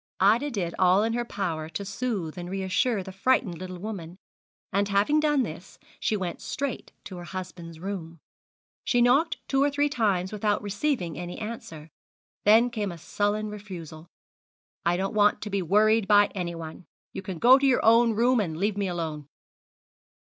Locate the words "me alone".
18.77-19.27